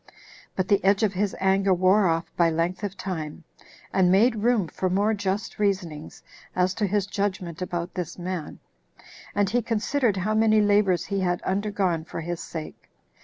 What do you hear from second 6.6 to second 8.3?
to his judgment about this